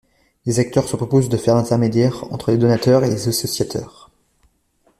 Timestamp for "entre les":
2.33-2.57